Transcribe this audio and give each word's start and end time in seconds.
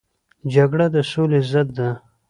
جګړه 0.53 0.87
د 0.95 0.97
سولې 1.11 1.39
ضد 1.51 1.67
ده 1.77 1.89